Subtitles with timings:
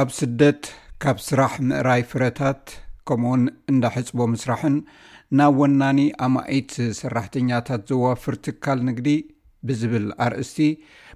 [0.00, 0.62] ኣብ ስደት
[1.02, 2.62] ካብ ስራሕ ምእራይ ፍረታት
[3.08, 4.76] ከምኡውን እንዳሕፅቦ ምስራሕን
[5.38, 9.08] ናብ ወናኒ ኣማኢት ሰራሕተኛታት ዘዋፍር ትካል ንግዲ
[9.68, 10.58] ብዝብል ኣርእስቲ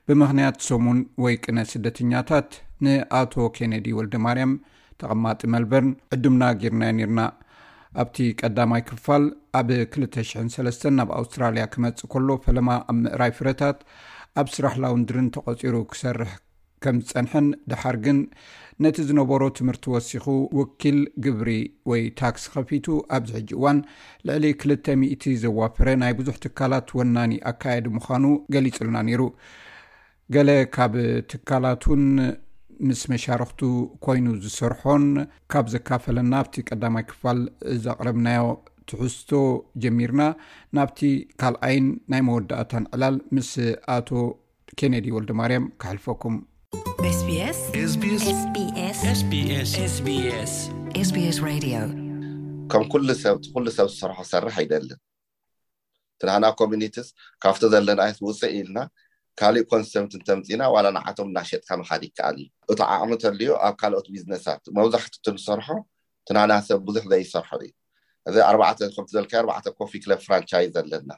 [0.06, 2.50] ብምኽንያት ሰሙን ወይ ቅነ ስደተኛታት
[2.84, 4.54] ንኣቶ ኬነዲ ወልደማርያም
[5.02, 7.20] ተቐማጢ መልበርን ዕዱምና ጊርና ኒርና
[8.02, 9.26] ኣብቲ ቀዳማይ ክፋል
[9.60, 13.80] ኣብ 20003 ናብ ኣውስትራልያ ክመፅእ ከሎ ፈለማ ኣብ ምእራይ ፍረታት
[14.42, 16.32] ኣብ ስራሕ ላውንድርን ተቐፂሩ ክሰርሕ
[16.84, 18.18] ከም ዝፀንሐን ድሓር ግን
[18.84, 20.26] ነቲ ዝነበሮ ትምህርቲ ወሲኹ
[20.58, 21.50] ውኪል ግብሪ
[21.90, 23.78] ወይ ታክስ ከፊቱ ኣብዚሕጂ እዋን
[24.28, 28.24] ልዕሊ 2ል00 ዘዋፍረ ናይ ብዙሕ ትካላት ወናኒ ኣካየዲ ምዃኑ
[28.56, 29.22] ገሊፁልና ነይሩ
[30.34, 30.94] ገለ ካብ
[31.32, 32.04] ትካላትን
[32.88, 33.60] ምስ መሻርክቱ
[34.04, 35.04] ኮይኑ ዝሰርሖን
[35.52, 37.40] ካብ ዘካፈለ ናብቲ ቀዳማይ ክፋል
[37.86, 38.44] ዘቕረብናዮ
[38.90, 39.30] ትሕዝቶ
[39.84, 40.22] ጀሚርና
[40.78, 41.00] ናብቲ
[41.42, 43.50] ካልኣይን ናይ መወዳእታን ዕላል ምስ
[43.96, 44.08] ኣቶ
[44.80, 46.34] ኬነዲ ወልደማርያም ካሕልፈኩም
[47.18, 48.08] ስከም
[53.08, 54.98] ሉ ሰብኩሉ ሰብ ዝስርሖ ሰርሕ ይደልን
[56.22, 57.08] ትናሃና ኮሚኒቲስ
[57.44, 58.78] ካብቲ ዘለና ይ ውፅእ ኢልና
[59.42, 64.08] ካሊእ ኮን ሰብቲ ንተምፅና ዋላ ንዓቶም እናሸጥካ መካል ይከኣል እዩ እቲ ዓቅሚ ተልዮ ኣብ ካልኦት
[64.16, 65.68] ቢዝነሳት መብዛሕትቱ ዝሰርሖ
[66.30, 67.70] ትናሃና ሰብ ብዙሕ ዘይሰርሖ እዩ
[68.28, 71.10] እዚ ኣርባዕ ከዘካ ኣርዕ ኮፊ ክለብ ፍራንቻይዝ ኣለና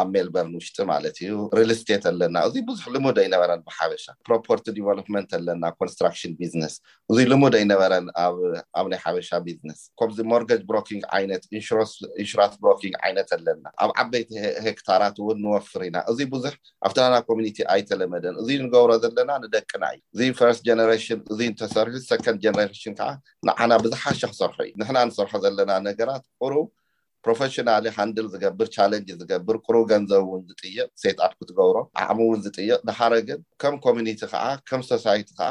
[0.00, 5.30] ኣብ ሜልበርን ውሽጢ ማለት እዩ ሪል ስቴት ኣለና እዚ ብዙሕ ልሙድ ኣይነበረን ብሓበሻ ፕሮፖርት ዲቨሎመንት
[5.38, 6.74] ኣለና ኮንስትራክሽን ቢዝነስ
[7.12, 8.06] እዚ ልሙድ ኣይነበረን
[8.80, 11.46] ኣብናይ ሓበሻ ቢዝነስ ከምዚ ሞርጌጅ ብሎኪንግ ዓይነት
[12.22, 14.30] ኢንሽራንስ ብሎኪንግ ዓይነት ኣለና ኣብ ዓበይቲ
[14.66, 16.54] ሄክታራት እውን ንወፍር ኢና እዚ ብዙሕ
[16.90, 22.94] ኣብቲና ኮሚኒቲ ኣይተለመደን እዚ ንገብሮ ዘለና ንደቅና እዩ እዚ ፈርስት ጀነሽን እዚ እንተሰርሑ ሰንድ ጀነሽን
[23.00, 23.10] ከዓ
[23.50, 26.68] ንዓና ብዝሓሸ ክሰርሑ እዩ ንሕና ንሰርሖ ዘለና ነገራት ቁሩብ
[27.26, 32.78] ፕሮፈሽናሊ ሃንድል ዝገብር ቻለንጅ ዝገብር ቅሩብ ገንዘብ ውን ዝጥይቕ ሴት ኣክ ትገብሮ ኣዕሚ እውን ዝጥይቅ
[32.88, 35.48] ድሓረ ግን ከም ኮሚኒቲ ከዓ ከም ሶሳይቲ ከዓ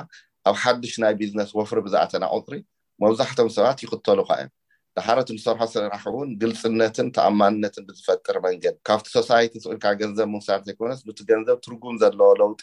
[0.50, 2.56] ኣብ ሓዱሽ ናይ ቢዝነስ ወፍሪ ብዝኣተና ቁፅሪ
[3.04, 4.52] መብዛሕቶም ሰባት ይክተሉ ከ እዮም
[4.98, 11.58] ዳሓረት ንሰርሖ ስራሕውን ግልፅነትን ተኣማንነትን ብዝፈጥር መንገዲ ካብቲ ሶሳይቲ ስልካ ገንዘብ ምውሳድ ዘይኮነስ ንቲ ገንዘብ
[11.66, 12.62] ትርጉም ዘለዎ ለውጢ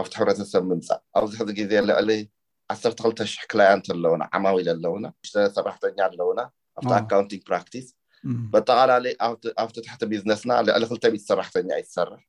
[0.00, 2.10] ኣብቲ ሕብረተሰብ ምምፃእ ኣብዚሕዚ ግዜ ልዕሊ
[2.74, 5.04] 1ሰክተ0ሕ ክላያንት ኣለውና ዓማዊኢል ኣለውና
[5.58, 6.40] ሰራሕተኛ ኣለውና
[6.86, 7.86] ኣብቲ ኣካውንቲንግ ፕራክቲስ
[8.52, 9.12] በተቃላለዩ
[9.62, 12.20] ኣብቲ ትሕቲ ቢዝነስና ልዕሊ ክልተሚት ሰራሕተኛ እይ ትሰርሕ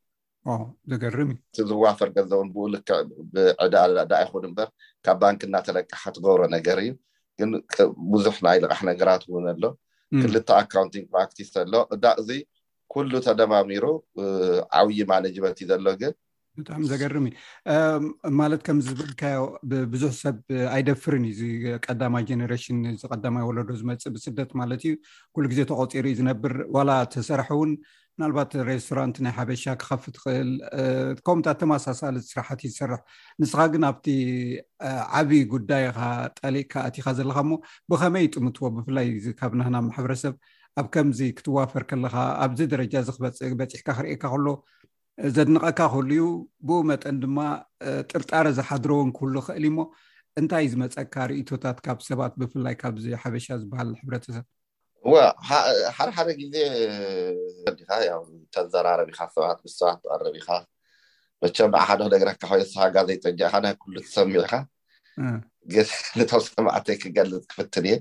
[0.92, 2.98] ዘገርምእቲዝዋፈር ገንዘ ውን ብኡ ልክዕ
[3.34, 4.70] ብዕዳእዳ ይኹን እምበር
[5.06, 6.92] ካብ ባንኪ እዳተለቀትገብሮ ነገር እዩ
[7.42, 7.50] ግን
[8.14, 9.64] ብዙሕ ናይ ልቃሕ ነገራት እውን ኣሎ
[10.22, 12.30] ክልተ ኣካውንቲንግ ፕራክቲስ ኣሎ እዳ እዚ
[12.94, 13.86] ኩሉ ተደማሚሩ
[14.80, 16.14] ዓብይ ማነጅበት እዩ ዘሎ ግን
[16.60, 17.32] ብጣዕሚ ዘገርም ዩ
[18.40, 19.40] ማለት ከም ዝብልካዮ
[19.94, 20.38] ብዙሕ ሰብ
[20.76, 21.42] ኣይደፍርን ዩዚ
[21.86, 24.94] ቀዳማይ ጀነሬሽን እዚ ቀዳማይ ወለዶ ዝመፅ ብስደት ማለት እዩ
[25.36, 27.72] ኩሉ ግዜ ተቆፂሩ እዩ ዝነብር ዋላ ተሰርሐ እውን
[28.22, 30.50] ናልባት ሬስቶራንት ናይ ሓበሻ ክከፍ ትክእል
[31.28, 32.98] ከምታት ተመሳሳሊ ዝስራሕት እዩ ዝሰርሕ
[33.42, 34.08] ንስኻ ግን ኣብቲ
[35.20, 35.98] ዓብይ ጉዳይካ
[36.40, 37.62] ጠሊቅካ ኣቲካ ዘለካ ሞ
[37.92, 39.08] ብከመይ ጥምትዎ ብፍላይ
[39.42, 40.36] ካብ ናና ማሕበረሰብ
[40.80, 42.16] ኣብ ከምዚ ክትዋፈር ከለካ
[42.46, 42.94] ኣብዚ ደረጃ
[43.60, 44.46] በፂሕካ ክርእካ ከሎ
[45.36, 46.26] ዘንቐካ ክህሉ ዩ
[46.68, 47.40] ብኡ መጠን ድማ
[48.10, 49.80] ጥርጣረ ዝሓድረ እውን ክህሉ ክእል ሞ
[50.40, 54.46] እንታይ ዝመፀካ ርእቶታት ካብ ሰባት ብፍላይ ካብዚ ሓበሻ ዝበሃል ሕብረተሰብ
[55.08, 56.56] እዋሓደሓደ ግዜ
[58.54, 60.50] ተዘራረብካ ሰባት ስ ሰባት ትቀርብ ኢካ
[61.44, 64.54] መቸ ንዓሓደክነካ ኮይሰጋ ዘይፀእካ ናይ ሉ ትሰሚዒካ
[65.74, 65.88] ግን
[66.20, 67.96] ንቶም ሰማዕተይ ክገልፅ ክፍትን እየ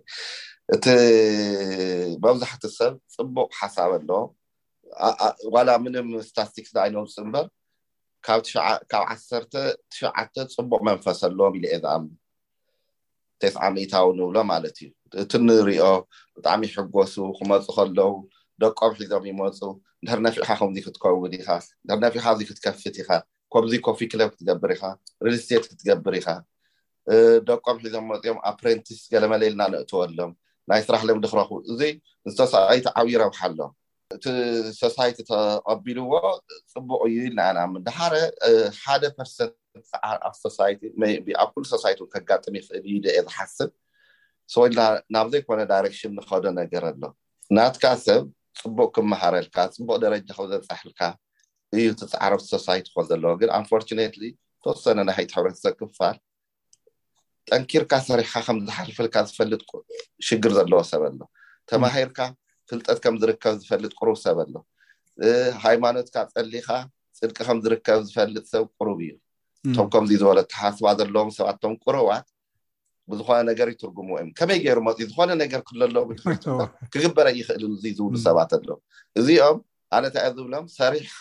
[0.74, 0.84] እቲ
[2.24, 4.20] መብዛሕቲ ሰብ ፅቡቅ ሓሳብ ኣለዎ
[5.54, 7.46] ዋላ ምንም ስታትስቲክስ ና ይነ እምበር
[8.92, 9.28] ካብ ዓሰ
[9.92, 11.92] ትሽዓተ ፅቡቅ መንፈስ ኣለዎም ኢልኤ ዝኣ
[13.42, 14.88] ተስዓመታዊ ንብሎ ማለት እዩ
[15.22, 15.84] እቲ ንሪኦ
[16.36, 18.12] ብጣዕሚ ይሕጎሱ ክመፁ ከለው
[18.62, 19.58] ደቆም ሒዞም ይመፁ
[20.02, 21.48] ንድሕር ነፊዕካ ከምዚ ክትከውድ ኢካ
[21.88, 23.10] ንድሕር ነፊዕካ እ ክትከፍት ኢካ
[23.52, 24.84] ከምዚ ኮፊ ክለብ ክትገብር ኢካ
[25.24, 26.28] ርልስተት ክትገብር ኢካ
[27.48, 30.32] ደቆም ሒዞም ይመፅዮም ኣፕሬንቲስ ገለመለኢልና ንእትወሎም
[30.70, 31.80] ናይ ስራሕ ለምዲክረክቡ እዚ
[32.26, 33.58] ንዝተሰይቲ ዓብይ ረብሓ ኣሎ
[34.14, 34.24] እቲ
[34.82, 36.10] ሶሳይቲ ተቀቢልዎ
[36.72, 38.14] ፅቡቅ እዩ ኢልናኣና ዳሓረ
[38.82, 39.36] ሓደ ርሰ
[40.10, 40.80] ዓኣ ሶሳይቲ
[41.42, 43.70] ኣብ ኩሉ ሶሳይቲን ከጋጥሚ ይክእል እዩ ደየ ዝሓስብ
[44.54, 44.78] ሰወና
[45.14, 47.02] ናብ ዘይኮነ ዳረክሽን ንከዶ ነገር ኣሎ
[47.56, 48.22] ናትካ ሰብ
[48.62, 51.00] ፅቡቅ ክመሃረልካ ፅቡቅ ደረጃ ክዘፃሕልካ
[51.76, 54.14] እዩ ቲፃዕረብ ሶሳይቲ ክኮን ዘለዎ ግን ኣንፎርነት
[54.64, 56.16] ተወሰነ ናይ ሃይቲ ሕብረተሰብ ክፋል
[57.52, 59.62] ጠንኪርካ ሰሪሕካ ከምዝሓልፈልካ ዝፈልጥ
[60.28, 61.20] ሽግር ዘለዎ ሰብ ኣሎ
[61.70, 62.18] ተማሂርካ
[62.70, 64.54] ፍልጠት ከምዝርከብ ዝፈልጥ ቁሩብ ሰብ ኣሎ
[65.64, 66.68] ሃይማኖትካብ ፀሊካ
[67.18, 69.12] ፅድቂ ከምዝርከብ ዝፈልጥ ሰብ ቁሩብ እዩ
[69.76, 72.26] ቶም ከምዚ ዝበሎ ተሓስባ ዘለዎም ሰባትቶም ቁሩባት
[73.10, 76.02] ብዝኮነ ነገር ይትርጉምዎ ዮም ከመይ ገይሩመፅ ዝኮነ ነገር ክለሎዎ
[76.92, 78.68] ክግበረ ይክእል እ ዝብሉ ሰባት ኣለ
[79.20, 79.58] እዚኦም
[79.98, 81.20] ኣነታይያ ዝብሎም ሰሪሕካ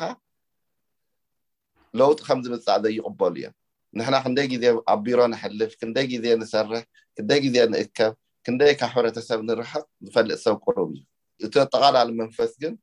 [1.99, 3.53] ለውጢ ከም ዝምፃእ ዘይቅበሉ እዮም
[3.97, 4.63] ንሕና ክንደይ ግዜ
[4.94, 6.83] ኣብ ቢሮ ንሕልፍ ክንደይ ግዜ ንሰርሕ
[7.17, 8.13] ክንደይ ግዜ ንእከብ
[8.47, 11.01] ክንደካብ ሕብረተሰብ ንርሕቅ ዝፈልጥ ሰብ ቁሩብ እዩ
[11.45, 12.73] እቲ ተጠቃላለ መንፈስ ግን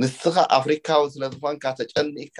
[0.00, 2.38] ንስካ ኣፍሪካዊ ስለዝኮንካ ተጨኒኢካ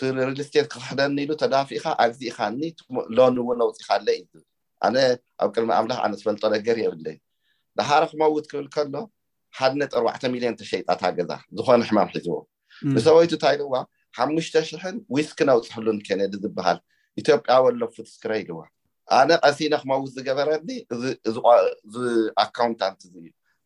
[0.00, 2.70] ቲሪልስቴት ክሕደኒ ኢሉ ተዳፊእካ ኣግዚኢካ ኒ
[3.16, 4.42] ሎኒ እውን ነውፅኢካ ኣለ እዩ ዝብ
[4.86, 4.96] ኣነ
[5.42, 7.06] ኣብ ቅድሚ ኣብላኽ ኣነ ዝፈልጦ ነገር እ ብለ
[7.78, 8.94] ድሃረ ክመውት ክብል ከሎ
[9.58, 12.36] ሓድነ 4ርዕሚልዮን ተሸይጣታ ገዛ ዝኮነ ሕማም ሒዝዎ
[12.96, 13.72] ንሰበይቱ እንታይልዋ
[14.18, 16.78] ሓሙሽተ 0ሕን ዊስክ ነውፅሕሉን ኬነዲ ዝበሃል
[17.20, 18.60] ኢትዮጵያ ወለፉት ስክረይልዋ
[19.18, 20.68] ኣነ ቀሲነ ክመውት ዝገበረኒ
[21.94, 21.96] ዚ
[22.44, 23.14] ኣካውንታንትእዩ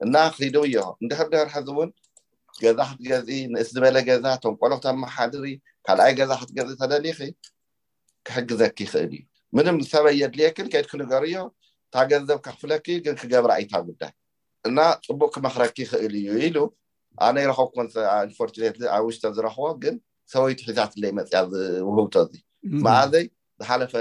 [0.04, 1.90] እና ክድው ዮ ንድሕርደር ሕዚእውን
[2.62, 5.46] ገዛ ክትገዝኢ ንእስ ዝበለ ገዛ ተንቆሎክት ኣመሓድሪ
[5.86, 7.06] ካልኣይ ገዛ ክትገዝኢ ተደሊ
[8.26, 9.14] ክሕግዘኪ ይክእል እዩ
[9.56, 11.34] ምንም ሰበየ ድልየክን ከይድ ክንገር እዮ
[11.88, 14.12] እታ ገንዘብ ካ ክፍለኪ ግን ክገብራ ኢታ ጉዳይ
[14.68, 16.56] እና ፅቡቅ ክመክረኪ ይክእል እዩ ኢሉ
[17.26, 17.90] ኣነይረከቡ ኮርነ
[18.96, 19.94] ኣብ ውሽተ ዝረክቦ ግን
[20.32, 21.40] ሰበይቲሒዛት ለይ መፅያ
[21.88, 22.32] ውህብቶ እዚ
[22.86, 23.24] መእዘይ
[23.60, 23.92] ዝሓለፈ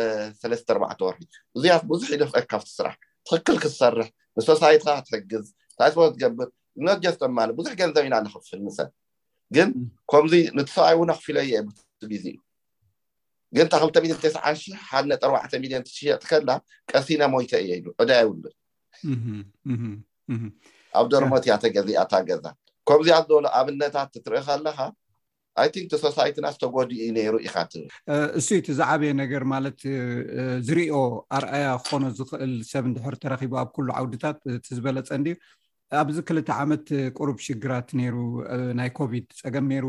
[0.42, 1.22] ሰለስተ 4ርዕ ተወርሒ
[1.58, 2.96] እዚያት ብዙሕ ዩደፍካብትስራሕ
[3.30, 4.08] ትክክል ክትሰርሕ
[4.40, 5.46] ንሶሳይቲካ ትሕግዝ
[5.80, 6.50] ታይ ስቦ ትገብር
[6.88, 8.90] ነትጀስቶማለ ብዙሕ ገንዘብ ኢና ንክፍል ምሰል
[9.56, 9.70] ግን
[10.12, 11.84] ከምዚ ንሰብይ እውን ኣክፍኢለ የ ብዙ
[12.32, 12.36] እዩ
[13.56, 14.44] ግን ታ ክተስሕ
[14.92, 16.50] ሓነኣዕሚልዮን ሽቲከላ
[16.92, 18.54] ቀሲና ሞይተ እየ ኢሉ ዕዳይ ውንብል
[21.00, 22.46] ኣብ ደርሞት ያ ተገዚኣታ ገዛ
[22.88, 24.80] ከምዚኣ ዘበሎ ኣብነታት ትርኢ ከለካ
[25.62, 27.72] ኣይን ቲሶሳይቲና ዝተጎዲ ዩ ነይሩ ኢካት
[28.40, 29.80] እሱዩ እቲ ዛዓበየ ነገር ማለት
[30.68, 30.96] ዝሪኦ
[31.38, 35.28] ኣርኣያ ክኮኖ ዝኽእል ሰብ እንድሕር ተረኪቡ ኣብ ኩሉ ዓውድታት ትዝበለፀ እድ
[36.02, 36.86] ኣብዚ ክልተ ዓመት
[37.20, 38.18] ቁሩብ ሽግራት ነይሩ
[38.82, 39.86] ናይ ኮቪድ ፀገም ነይሩ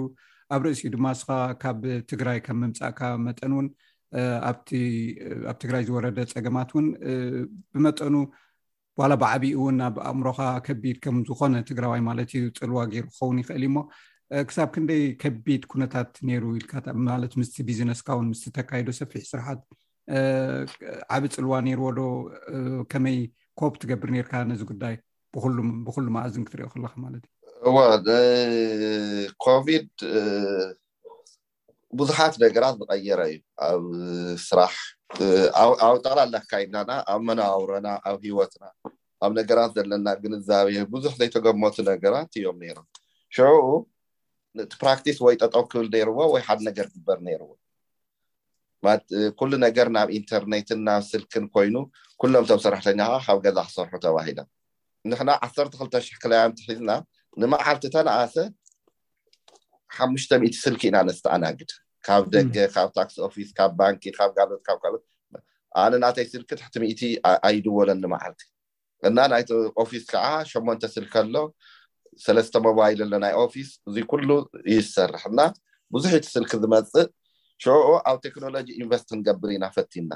[0.54, 1.28] ኣብ ርእሲኡ ድማ እስኻ
[1.62, 1.80] ካብ
[2.10, 3.66] ትግራይ ከም ምምፃእካ መጠን እውን
[4.48, 4.56] ኣብ
[5.62, 6.86] ትግራይ ዝወረደ ፀገማት እውን
[7.74, 8.14] ብመጠኑ
[9.00, 13.76] ዋላ ብዓብኡ እውን ኣብ ኣእምሮካ ከቢድ ከምዝኮነ ትግራዋይ ማለት ዩ ፅልዋ ገይሩ ክኸውን ይኽእል እሞ
[14.50, 16.66] ክሳብ ክንደይ ከቢድ ኩነታት ነይሩ ኢል
[17.10, 19.62] ማለት ምስቲ ቢዝነስካ ውን ምስ ተካይዶ ሰፊሕ ስርሓት
[21.16, 22.00] ዓብ ፅልዋ ነይርዎ ዶ
[22.94, 23.18] ከመይ
[23.60, 24.96] ኮብ ትገብር ነርካ ነዚ ጉዳይ
[25.86, 27.33] ብኩሉም ኣእዝን ክትሪኦ ከለካ ማለት እዩ
[27.68, 27.78] እዎ
[29.44, 29.88] ኮቪድ
[31.98, 33.36] ብዙሓት ነገራት ዝቀየረ እዩ
[33.68, 33.82] ኣብ
[34.46, 34.72] ስራሕ
[35.86, 38.64] ኣብ ጠቅላላ ካይድናና ኣብ መናባብሮና ኣብ ሂወትና
[39.24, 42.86] ኣብ ነገራት ዘለና ግንዛብ ብዙሕ ዘይተገመቱ ነገራት እዮም ነሮም
[43.36, 43.64] ሽዑኡ
[44.70, 47.50] ቲ ፕራክቲስ ወይ ጠጠው ክብል ነይርዎ ወይ ሓደ ነገር ግበር ነይርዎ
[49.40, 51.76] ኩሉ ነገር ናብ ኢንተርነትን ናብ ስልክን ኮይኑ
[52.20, 54.40] ኩሎም ቶም ሰራሕተኛ ከዓ ካብ ገዛ ክሰርሑ ተባሂላ
[55.10, 56.90] ንሕና ዓ2ተ0ሕ ክለያንቲ ሒዝና
[57.42, 58.36] ንመዓልቲ ተናእሰ
[59.96, 61.70] ሓ0 ስልኪ ኢና ነስቲ ኣናግድ
[62.06, 65.04] ካብ ደገ ካብ ታክስ ኦፊስ ካብ ባንኪ ካብ ጋሎትካብ ኦት
[65.82, 66.50] ኣነ ናተይ ስልኪ
[66.88, 67.00] ሕቲ
[67.46, 68.40] ኣይድወለኒ መዓልቲ
[69.08, 69.42] እና ናይ
[69.82, 71.46] ኦፊስ ከዓ 8 ስልኪ ሎ
[72.24, 74.28] ሰለስ ሞባይል ኣሎ ናይ ኦፊስ እዚ ኩሉ
[74.70, 75.48] እዩ ዝሰርሕ ና
[75.94, 77.06] ብዙሕ ይቲ ስልኪ ዝመፅእ
[77.62, 77.66] ሽ
[78.10, 80.12] ኣብ ቴክኖሎጂ ኢንቨስት ክንገብር ኢና ፈቲና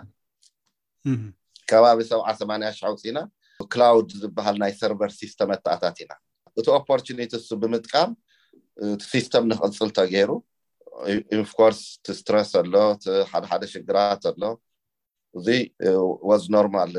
[1.70, 3.18] ከባቢ ሰብዓ 8 0ሸ0 ውፅኢና
[3.72, 6.12] ክላውድ ዝበሃል ናይ ሰርቨር ሲስተመታኣታት ኢና
[6.60, 8.10] እቲ ኦፖርቲኒቲስ ብምጥቃም
[8.94, 10.30] እቲ ሲስተም ንቅፅል ተገይሩ
[11.50, 12.72] ፍኮርስ ቲ ስትረስ ኣሎ
[13.24, 14.42] እሓደሓደ ሽግራት ኣሎ
[15.38, 15.48] እዚ
[16.28, 16.92] ወዝ ኖርማል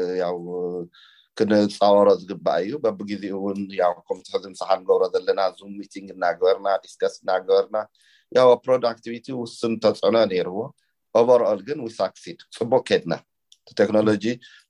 [1.40, 3.60] ክንፃወሮ ዝግባእ እዩ በቢግዜኡ እውን
[4.08, 7.78] ከምቲሕዚ ምስሓ ንገብሮ ዘለና ም ሚቲንግ እናግበርና ዲስካስ እናግበርና
[8.38, 10.58] ያውኣብፕሮዳክቲቪቲ ውስን ተፅዕኖ ነይርዎ
[11.20, 13.14] ኦቨርኣል ግን ወሳክሲድ ፅቡቅ ኬድና
[13.70, 14.24] ቲቴክኖሎጂ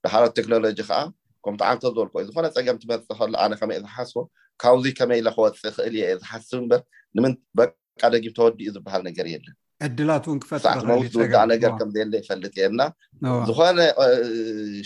[0.04, 1.00] ብሓደት ቴክኖሎጂ ከዓ
[1.46, 4.22] ከምቲዓንቶ ዝበልከ እዩ ዝኮነ ፀገም ትመፅእ ከሎ ኣነ ከመይእ ዝሓስዎ
[4.62, 6.82] ካብዚ ከመይ ለክወፅእ ክእል እየየ ዝሓስብ በር
[7.58, 7.68] በ
[8.02, 12.80] ደም ተወዲ ዝበሃል ነገር የለን ዕትመውስ ዝውዳእ ነገር ከምዘየለ ይፈልጥ እየና
[13.48, 13.78] ዝኮነ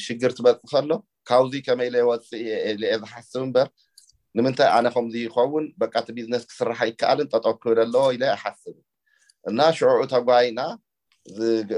[0.05, 0.91] ሽግር ትበፅ ከሎ
[1.31, 3.69] ካብዚ ከመ ዘይወፅእ የየ ዝሓስብ እምበር
[4.39, 8.77] ንምንታይ ኣነ ከምዚይከውን በቃ ቲ ቢዝነስ ክስራሕ ይከኣልን ጠጠ ክብል ኣለዎ ኢ ይሓስብ
[9.51, 10.61] እና ሽዕዑ ተጓባይና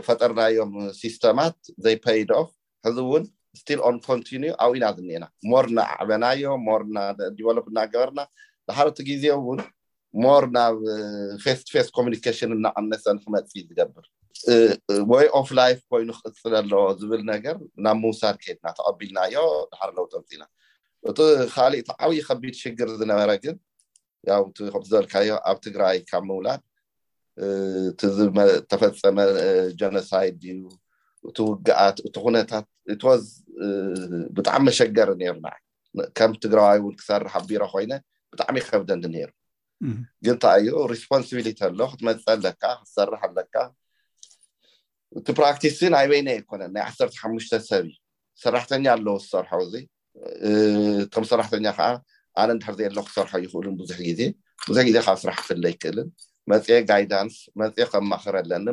[0.06, 2.48] ፈጠርናዮም ሲስተማት ዘይፔይዶኦፍ
[2.86, 3.24] ሕዚ ውን
[3.58, 4.28] ስቲ ን ኮንቲ
[4.64, 6.96] ኣብኢና ዝኒአና ሞር እና ዓዕበናዮ ሞርና
[7.38, 8.20] ዲቨሎ እና ገበርና
[8.68, 9.60] ድሓር ቲ ግዜ እውን
[10.25, 10.76] ሞር ናብ
[11.44, 14.04] ፌስት ፌስ ኮሚኒካሽን እናዓነትሰን ክመፂ ዝገብር
[15.12, 19.34] ወይ ኦፍ ላይፍ ኮይኑ ክቅፅል ኣሎ ዝብል ነገር ናብ ምውሳድ ከድና ተቀቢልናዮ
[19.72, 20.44] ድሓር ኣለው ጠምፂ ኢና
[21.10, 21.18] እቲ
[21.54, 23.56] ካሊእ እቲ ዓብይ ከቢድ ሽግር ዝነበረ ግን
[24.42, 26.62] ው ከምቲ ዝበልካዮ ኣብ ትግራይ ካብ ምውላድ
[27.46, 29.18] እቲተፈፀመ
[29.80, 30.58] ጀኖሳይድ ዩ
[31.28, 33.23] እቲ ውግኣት እቲ ኩነታት ኢትወዝ
[34.37, 35.47] ብጣዕሚ መሸገር ነሩ ን
[36.18, 37.92] ከም ትግራባይውን ክሰርሕ ኣቢሮ ኮይነ
[38.33, 39.30] ብጣዕሚ እ ክከብደኒ ነሩ
[40.25, 43.54] ግን ንታይ እዩ ሪስፖንስብሊቲ ኣሎ ክትመፅ ኣለካ ክትሰርሕ ኣለካ
[45.18, 47.95] እቲ ፕራክቲስ ናይ በይኒ ኣይኮነን ናይ ዓሰርተሓሙሽተ ሰብ እዩ
[48.45, 49.75] ሰራሕተኛ ኣለዎ ዝሰርሖ እዚ
[51.04, 51.88] እቶም ሰራሕተኛ ከዓ
[52.40, 54.21] ኣነ እንድሕርዘየ ኣሎ ክሰርሖ ይኽእሉን ብዙሕ ግዜ
[54.68, 56.09] ብዙሕ ግዜ ካብ ስራሕ ክፍለ ይክእልን
[56.50, 58.66] መፅ ጋይዳንስ መፅ ከምማክረ ኣለኒ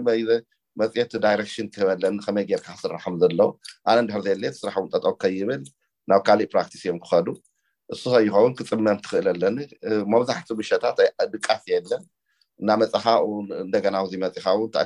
[0.81, 3.39] መፅቲ ዳይረክሽን ክህብለኒ ከመይ ጌርካ ክስራሑም ዘለ
[3.89, 5.63] ኣነ ንድሕርዘየድለ ስራሕ እውን ጠጠከ ይብል
[6.11, 7.27] ናብ ካሊእ ፕራክቲስ እዮም ክከዱ
[7.91, 9.57] ንሱ ከይኸውን ክፅመም ትክእል ኣለኒ
[10.13, 10.97] መብዛሕቲኡ ብሸታት
[11.33, 12.03] ድቃስ የለን
[12.61, 13.05] እና መፅካ
[13.65, 14.45] እንደገና ዚ መፅካ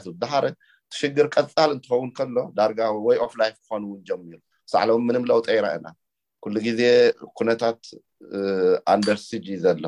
[0.10, 0.46] ይዳሓረ
[0.94, 4.36] ቲሽግር ቀፃል እንትኸውን ከሎ ዳርጋዊ ወይ ኦፍላይፍ ክኮኑውን ጀሚሩ
[4.74, 5.88] ሳዕለ ምንም ለውጦ ይረአና
[6.44, 6.82] ኩሉ ግዜ
[7.38, 7.82] ኩነታት
[8.96, 9.86] ኣንደርስጅ እዩ ዘሎ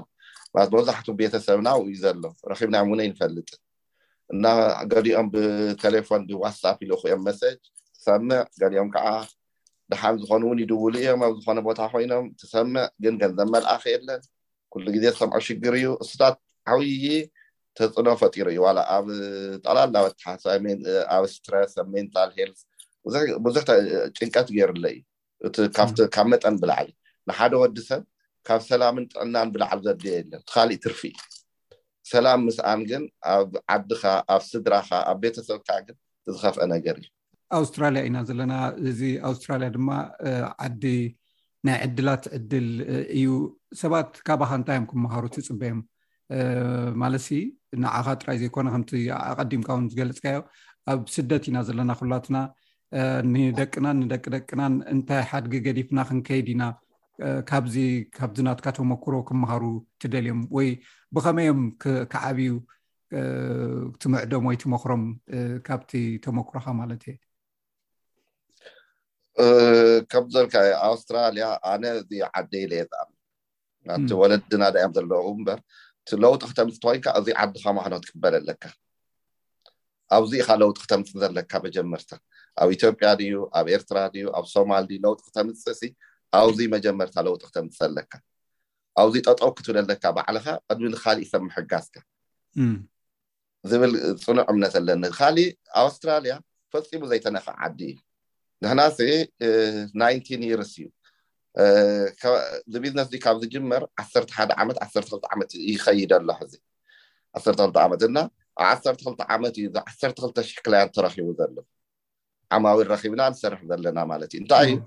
[0.57, 3.49] መብዛሕት ቤተሰብናው እዩ ዘሎ ረኪብናዮ እን ይንፈልጥ
[4.33, 4.45] እና
[4.91, 7.57] ገሊኦም ብቴሌፎን ብዋትሳፕ ኢሉክዮም መሰጅ
[7.98, 9.07] ትሰምዕ ገሊኦም ከዓ
[9.91, 14.21] ድሓን ዝኮኑ እውን ይድውሉ እዮም ኣብ ዝኮነ ቦታ ኮይኖም ትሰምዕ ግን ገንዘብ መልኣኪ የለን
[14.74, 16.36] ኩሉ ግዜ ዝሰምዖ ሽግር እዩ እስታት
[16.71, 17.05] ዓብይ
[17.77, 19.07] ተፅእኖ ፈጢሩ እዩ ዋ ኣብ
[19.63, 22.51] ጠቕላላ ወሓኣብ ስትረስ ኣብሜንታል ሄል
[23.48, 23.63] ብዙሕ
[24.17, 25.67] ጭንቀት ገይሩኣሎ እዩ
[26.15, 26.98] ካብ መጠን ብላዓሊእዩ
[27.29, 28.03] ንሓደ ወዲ ሰብ
[28.48, 31.27] ካብ ሰላምን ጥዕናን ብላዓሊ ዘድየ የለን ትካሊእ ትርፊ እዩ
[32.11, 33.03] ሰላም ምስኣም ግን
[33.35, 34.01] ኣብ ዓድካ
[34.35, 35.95] ኣብ ስድራካ ኣብ ቤተሰብካ ግን
[36.33, 37.07] ዝከፍአ ነገር እዩ
[37.59, 38.53] ኣውስትራልያ ኢና ዘለና
[38.89, 39.89] እዚ ኣውስትራልያ ድማ
[40.67, 40.83] ዓዲ
[41.67, 42.67] ናይ ዕድላት ዕድል
[43.17, 43.29] እዩ
[43.81, 45.79] ሰባት ካባከ እንታይዮም ክምሃሩ እትፅበዮም
[47.03, 47.27] ማለሲ
[47.83, 48.91] ንዓኻ ጥራይ ዘይኮነ ከምቲ
[49.31, 50.39] ኣቀዲምካ ውን ዝገልፅካዮ
[50.91, 52.37] ኣብ ስደት ኢና ዘለና ኩላትና
[53.33, 56.63] ንደቅናን ንደቂደቅናን እንታይ ሓድጊ ገዲፍና ክንከይድ ኢና
[57.49, 59.63] ካዚካብዚ ናትካ ተመክሮ ክምሃሩ
[60.01, 60.67] ትደልዮም ወይ
[61.15, 61.61] ብከመይዮም
[62.11, 62.51] ከዓብዩ
[64.01, 65.03] ትምዕዶም ወይ ቲመክሮም
[65.67, 65.91] ካብቲ
[66.25, 67.15] ተመክሮካ ማለት እየ
[70.11, 70.55] ከምዚበለካ
[70.89, 73.01] ኣውስትራልያ ኣነ እዚ ዓዲ ኢለየ ዝኣ
[73.89, 75.59] ናቲ ወለድናዳዮም ዘለዎ ምበር
[76.03, 78.63] እቲ ለውጢ ክተምፅኮይንካ እዚ ዓዲካ ማሃኖት ክበለ ኣለካ
[80.17, 82.11] ኣብዚኢካ ለውጢ ክተምፂ ዘለካ መጀመርታ
[82.61, 85.63] ኣብ ኢትዮጵያ ድዩ ኣብ ኤርትራ ድዩ ኣብ ሶማል ድ ለውጢ ክተምፂ
[86.38, 88.12] ኣብዚ መጀመርታ ለውጢ ክተምፅዘለካ
[89.01, 91.95] ኣብዚ ጠጠው ክትብለለካ ባዕልኻ ቅድሚ ንካሊእ ሰብምሕጋዝካ
[93.69, 93.93] ዝብል
[94.24, 95.50] ፅኑዕ እምነት ኣለኒ ካሊእ
[95.83, 96.33] ኣውስትራልያ
[96.74, 97.95] ፈፂሙ ዘይተነኽዕ ዓዲ እዩ
[98.63, 98.98] ንሕና ስ
[100.62, 100.88] ርስ እዩ
[102.71, 106.53] ዚ ቢዝነስ ካብ ዝጅመር 1ሓ ዓመት 12 ዓመት ይከይደኣሎሕእዚ
[107.39, 108.17] 12 ዓመት እና
[108.67, 111.55] ኣብ 12 ዓመት እዩ 1200 ክልያን ተረኪቡ ዘሎ
[112.55, 114.77] ዓማዊ ረኪብና ንሰርሕ ዘለና ማለት እዩ እንታይ እዩ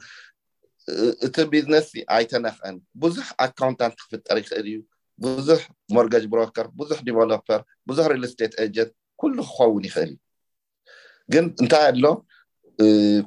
[1.27, 4.77] እቲ ቢዝነስ ኣይተነኽአን ብዙሕ ኣካውንታት ክፍጠር ይኽእል እዩ
[5.39, 5.61] ብዙሕ
[5.97, 10.19] ሞርጌጅ ብሮከር ብዙሕ ዲቨሎፐር ብዙሕ ሪል ስተት ኤጀንት ኩሉ ክኸውን ይኽእል እዩ
[11.33, 12.05] ግን እንታይ ኣሎ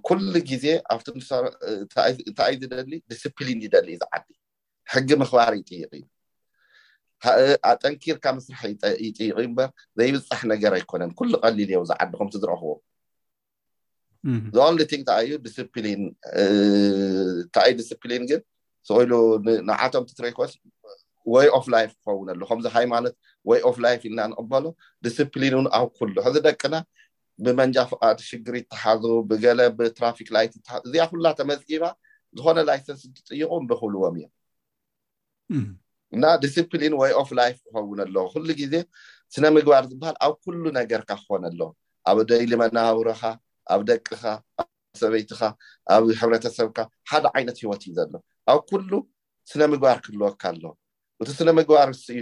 [0.07, 4.27] ኩሉ ግዜ ኣብእታይይ ዝደሊ ዲስፕሊን ይደሊ እዩ ዝዓዲ
[4.93, 6.03] ሕጊ ምክባር ይጥይቕ እዩ
[7.71, 8.62] ኣጠንኪርካብ ምስራሕ
[9.07, 9.69] ይጥይቅ እ ምበር
[10.00, 12.71] ዘይብፃሕ ነገር ኣይኮነን ኩሉ ቀሊል ዮው ዝዓዲ ኩምቲ ዝረክቦ
[14.34, 16.01] እዚ ኣልድ እንታእዩ ዲስሊን
[16.41, 18.41] እንታእዩ ዲስፕሊን ግን
[18.88, 19.12] ስኢሉ
[19.70, 20.51] ንዓቶምቲትርኮስ
[21.34, 23.13] ወይ ኦፍ ላፍ ክኸውን ሎ ከምዚ ሃይማኖት
[23.50, 24.65] ወይ ኦፍ ላይፍ ኢልና ንቅበሎ
[25.05, 26.75] ዲስፕሊን እውን ኣብ ኩሉ ሕዚ ደቅና
[27.46, 30.53] ብመንጃ ፍቃድ ሽግሪ ይትሓዙ ብገለ ብትራፊክ ላይት
[30.88, 31.84] እዚኣ ኩላ ተመፅጊባ
[32.38, 35.65] ዝኮነ ላይሰንስ ንትፅይቁ ብክብልዎም እዮም
[36.15, 38.74] እና ዲስፕሊን ወይ ኦፍ ላይፍ ክኸውን ኣለ ኩሉ ግዜ
[39.36, 41.62] ስነ ምግባር ዝበሃል ኣብ ኩሉ ነገርካ ክኮነ ኣሎ
[42.10, 43.24] ኣብ ደይሊ መናብሮካ
[43.74, 44.24] ኣብ ደቂካ
[44.62, 44.69] ኣብ
[45.01, 45.41] ሰበይቲካ
[45.95, 46.77] ኣብ ሕብረተሰብካ
[47.12, 48.12] ሓደ ዓይነት ሂወት እዩ ዘሎ
[48.51, 48.91] ኣብ ኩሉ
[49.50, 50.63] ስነ ምግባር ክህልወካ ኣሎ
[51.22, 52.22] እቲ ስነ ምግባር እዩ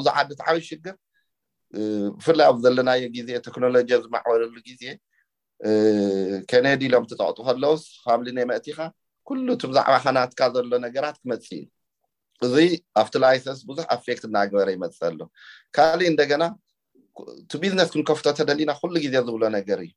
[0.00, 0.96] ብዚ ዓዲቲ ዓብ ሽግር
[2.18, 4.82] ብፍላይ ኣብ ዘለናዮ ግዜ ቴክኖሎጂ ዝማዕበለሉ ግዜ
[6.50, 8.78] ኬነዲ ሎም እትፀቅጡ ከለስ ፋምሊ ናይ መእቲካ
[9.28, 11.62] ኩሉ ትብዛዕባከናትካ ዘሎ ነገራት ክመፅ እዩ
[12.46, 12.56] እዚ
[13.00, 15.20] ኣብቲ ላይሰንስ ብዙሕ ኣፌክት እናግበረ ይመፅ ኣሎ
[15.76, 16.42] ካልእ እንደገና
[17.42, 19.92] እቲ ቢዝነስ ክንከፍቶ ተደሊና ኩሉ ግዜ ዝብሎ ነገር እዩ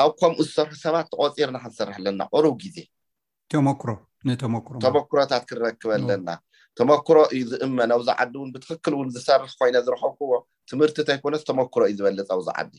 [0.00, 6.28] ኣብ ከምኡ ዝሰርሑ ሰባት ተቆፂርና ክንሰርሕ ኣለና ቅሩብ ግዜሮተመክሮታት ክንረክበለና
[6.78, 10.32] ተመክሮ እዩ ዝእመን ኣብዚ ዓዲ እውን ብትክክል ውን ዝሰርሕ ኮይነ ዝረከብኩዎ
[10.70, 12.72] ትምህርቲ እንተይኮነስ ተመክሮ እዩ ዝበልፅ ኣብዚ ዓዲ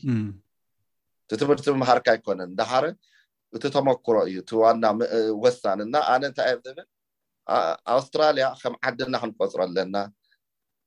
[1.28, 2.84] ቲ ትምህርቲ ብምሃርካ ኣይኮነን ዳሓረ
[3.56, 4.84] እቲ ተመክሮ እዩ እቲ ዋና
[5.44, 6.86] ወሳን ና ኣነ እንታይ ዮ ዝብል
[7.94, 9.94] ኣውስትራልያ ከም ዓዲና ክንቆፅሮ ኣለና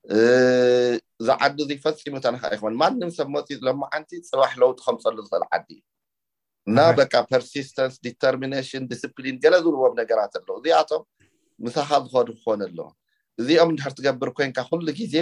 [0.10, 5.70] እዚ ዓዲ እዙ ፈፂሙ ተንካ ይኮን ማንም ሰብ መፅ ሎማዓነቲ ፅባሕ ለውጢ ከምፀሉ ዝከለ ዓዲ
[5.78, 5.82] እዩ
[6.70, 11.04] እና በቃ ፐርሲስተንስ ዲተርሚነሽን ዲስፕሊን ገለ ዝርዎብ ነገራት ኣለዉ እዚኣቶም
[11.66, 12.88] ምሳኻ ዝኸዱ ክኮነ ኣለዎ
[13.42, 15.16] እዚኦም እንድሕር ትገብር ኮይንካ ኩሉ ግዜ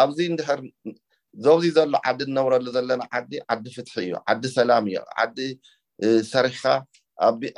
[0.00, 0.60] ኣብዚ ንድሕር
[1.44, 5.38] ዞብዚ ዘሎ ዓዲ እንነብረሉ ዘለና ዓዲ ዓዲ ፍትሒ እዩ ዓዲ ሰላም እዩ ዓዲ
[6.34, 6.64] ሰሪሕካ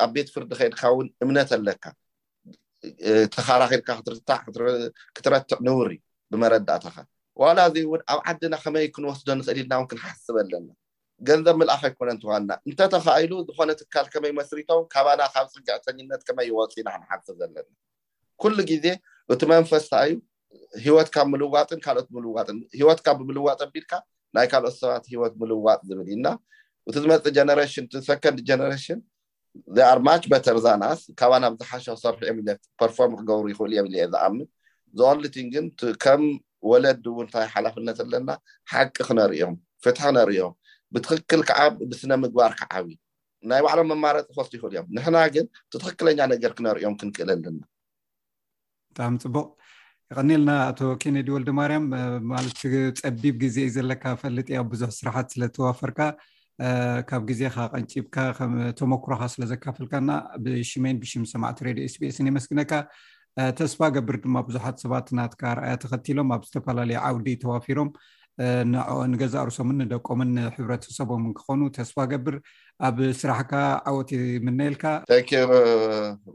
[0.05, 1.85] ኣብ ቤት ፍርዲ ከይድካ እውን እምነት ኣለካ
[3.35, 3.89] ተኻራኪድካ
[5.13, 6.01] ዕክትረትዕ ንውር እዩ
[6.43, 10.69] መእዋላ እዚ እውን ኣብ ዓድና ከመይ ክንወስዶ ንክእል ኢልና እው ክንሓስብ ኣለና
[11.29, 17.27] ገንዘብ መልኣከ ይኮነ እንትሃልና እንተተካሉ ዝኮነ ትካል ከመይ መስሪቶም ካባና ካብ ፅጋዕተነት ከመይ ይወፂና ክንሓስ
[17.41, 17.67] ዘለና
[18.43, 18.87] ኩሉ ግዜ
[19.33, 20.15] እቲ መንፈስታ እዩ
[20.87, 22.09] ሂወትካ ብ ምልዋጥን ካት
[22.81, 23.93] ሂወትካ ብምልዋጥ ቢልካ
[24.37, 26.29] ናይ ካልኦት ሰባት ሂወት ምልዋጥ ዝብል ኢልና
[26.89, 29.01] እቲ ዝመፅ ነሽንንድ ጀነሬሽን
[29.91, 34.47] ኣርማች በተር ዛናስ ካባናብዝሓሸ ሰርሑ ዮት ፐርፎርም ክገብሩ ይኽእል የብል የ ዝኣምን
[35.01, 35.65] ዘቀልትን ግን
[36.05, 36.23] ከም
[36.71, 38.29] ወለድ እውንታይ ሓላፍነት ኣለና
[38.73, 40.55] ሓቂ ክነሪዮም ፍትሒ ክነሪዮም
[40.95, 42.87] ብትክክል ከዓብ ብስነ ምግባር ክዓብ
[43.51, 47.61] ናይ ባዕሎም መማረፂ ክስ ይኽእል እዮም ንሕና ግን ትኽክለኛ ነገር ክነሪዮም ክንክእል ኣለና
[48.93, 49.49] ብጣሚ ፅቡቅ
[50.11, 51.85] ይቀኒልና ኣቶ ኬነዲ ወልድማርያም
[52.33, 52.57] ማለት
[53.03, 56.01] ፀቢብ ግዜ እዩ ዘለካ ፈልጥ ኣብ ብዙሕ ስራሓት ስለተዋፈርካ
[57.11, 58.17] ካብ ግዜካ ቀንጪብካ
[58.79, 62.73] ተመክሮካ ስለዘካፈልካ ና ብሽሜን ብሽ ሰማዕቲ ሬድዮ ኤስቤኤስን የመስግነካ
[63.59, 67.89] ተስፋ ገብር ድማ ብዙሓት ሰባት ናትካ ርኣያ ተኸቲሎም ኣብ ዝተፈላለዩ ዓውዲ ተዋፊሮም
[69.13, 72.37] ንገዛኣርሶምን ንደቆምን ሕብረተሰቦምን ክኾኑ ተስፋ ገብር
[72.89, 73.53] ኣብ ስራሕካ
[73.91, 74.11] ዓወት
[74.47, 75.61] ምነልካ ን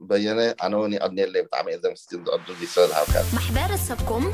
[0.10, 4.28] በየነ ኣነ እውን ይቀድኒየለይ ብጣዕሚ ዚ ምስ ዝቀዱይሰበዝሃካ ማሕበረሰብኩም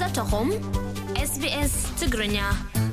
[0.00, 0.50] ዘተኹም
[1.24, 2.85] ኤስቢኤስ ትግርኛ